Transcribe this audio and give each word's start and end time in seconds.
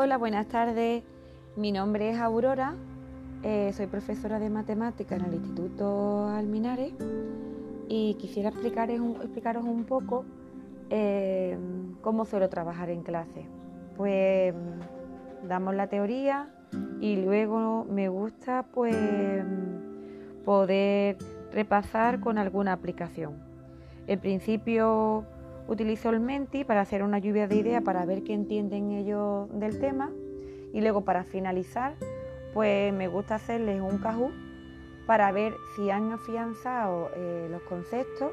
Hola, 0.00 0.16
buenas 0.16 0.46
tardes. 0.46 1.02
Mi 1.56 1.72
nombre 1.72 2.10
es 2.10 2.20
Aurora, 2.20 2.76
eh, 3.42 3.72
soy 3.72 3.88
profesora 3.88 4.38
de 4.38 4.48
matemática 4.48 5.16
en 5.16 5.24
el 5.24 5.34
Instituto 5.34 6.28
Alminares 6.28 6.92
y 7.88 8.14
quisiera 8.14 8.50
explicaros 8.50 9.00
un, 9.00 9.16
explicaros 9.16 9.64
un 9.64 9.82
poco 9.82 10.24
eh, 10.88 11.58
cómo 12.00 12.26
suelo 12.26 12.48
trabajar 12.48 12.90
en 12.90 13.02
clase. 13.02 13.44
Pues 13.96 14.54
damos 15.48 15.74
la 15.74 15.88
teoría 15.88 16.48
y 17.00 17.16
luego 17.16 17.84
me 17.90 18.08
gusta 18.08 18.66
pues 18.72 18.94
poder 20.44 21.18
repasar 21.52 22.20
con 22.20 22.38
alguna 22.38 22.72
aplicación. 22.72 23.34
En 24.06 24.20
principio 24.20 25.24
utilizo 25.68 26.10
el 26.10 26.18
Menti 26.18 26.64
para 26.64 26.80
hacer 26.80 27.02
una 27.02 27.18
lluvia 27.18 27.46
de 27.46 27.56
ideas 27.56 27.82
para 27.82 28.04
ver 28.06 28.24
qué 28.24 28.32
entienden 28.34 28.90
ellos 28.90 29.48
del 29.52 29.78
tema. 29.78 30.10
Y 30.72 30.80
luego 30.80 31.02
para 31.02 31.24
finalizar 31.24 31.94
pues 32.54 32.92
me 32.92 33.08
gusta 33.08 33.36
hacerles 33.36 33.80
un 33.80 33.98
cajú 33.98 34.30
para 35.06 35.30
ver 35.30 35.54
si 35.76 35.90
han 35.90 36.10
afianzado 36.10 37.10
eh, 37.14 37.46
los 37.50 37.62
conceptos. 37.62 38.32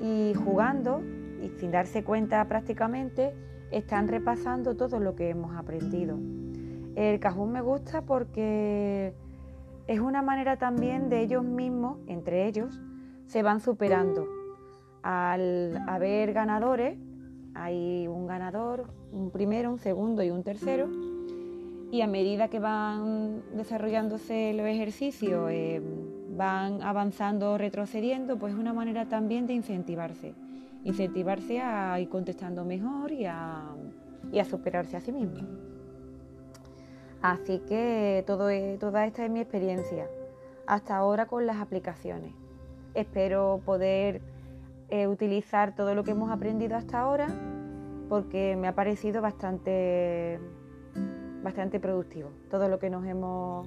Y 0.00 0.32
jugando 0.34 1.02
y 1.42 1.48
sin 1.58 1.70
darse 1.70 2.02
cuenta 2.02 2.44
prácticamente 2.48 3.34
están 3.70 4.08
repasando 4.08 4.74
todo 4.74 5.00
lo 5.00 5.14
que 5.14 5.28
hemos 5.28 5.56
aprendido. 5.56 6.18
El 6.94 7.20
cajú 7.20 7.46
me 7.46 7.60
gusta 7.60 8.02
porque 8.02 9.14
es 9.86 10.00
una 10.00 10.22
manera 10.22 10.56
también 10.56 11.08
de 11.08 11.20
ellos 11.20 11.44
mismos, 11.44 11.98
entre 12.06 12.46
ellos, 12.46 12.80
se 13.26 13.42
van 13.42 13.60
superando 13.60 14.41
al 15.02 15.82
haber 15.88 16.32
ganadores, 16.32 16.96
hay 17.54 18.06
un 18.06 18.26
ganador, 18.26 18.86
un 19.12 19.30
primero, 19.30 19.70
un 19.70 19.78
segundo 19.78 20.22
y 20.22 20.30
un 20.30 20.42
tercero, 20.42 20.88
y 21.90 22.00
a 22.00 22.06
medida 22.06 22.48
que 22.48 22.58
van 22.58 23.42
desarrollándose 23.54 24.54
los 24.54 24.66
ejercicios, 24.66 25.50
eh, 25.50 25.82
van 26.34 26.82
avanzando 26.82 27.52
o 27.52 27.58
retrocediendo, 27.58 28.38
pues 28.38 28.54
es 28.54 28.58
una 28.58 28.72
manera 28.72 29.06
también 29.06 29.46
de 29.46 29.52
incentivarse, 29.52 30.34
incentivarse 30.84 31.60
a 31.60 32.00
ir 32.00 32.08
contestando 32.08 32.64
mejor 32.64 33.12
y 33.12 33.26
a, 33.26 33.66
superarse 34.48 34.96
a 34.96 35.00
sí 35.00 35.12
mismo. 35.12 35.46
Así 37.20 37.60
que 37.68 38.24
todo, 38.26 38.48
toda 38.80 39.06
esta 39.06 39.24
es 39.26 39.30
mi 39.30 39.40
experiencia 39.40 40.08
hasta 40.66 40.96
ahora 40.96 41.26
con 41.26 41.46
las 41.46 41.58
aplicaciones. 41.58 42.32
Espero 42.94 43.60
poder 43.66 44.22
eh, 44.92 45.06
utilizar 45.06 45.74
todo 45.74 45.94
lo 45.94 46.04
que 46.04 46.10
hemos 46.10 46.30
aprendido 46.30 46.76
hasta 46.76 47.00
ahora 47.00 47.28
porque 48.10 48.56
me 48.56 48.68
ha 48.68 48.74
parecido 48.74 49.22
bastante, 49.22 50.38
bastante 51.42 51.80
productivo 51.80 52.28
todo 52.50 52.68
lo 52.68 52.78
que 52.78 52.90
nos 52.90 53.06
hemos, 53.06 53.66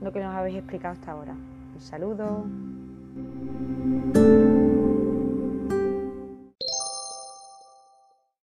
lo 0.00 0.12
que 0.12 0.22
nos 0.22 0.32
habéis 0.32 0.58
explicado 0.58 0.94
hasta 0.94 1.10
ahora. 1.10 1.32
Un 1.74 1.80
saludo. 1.80 2.46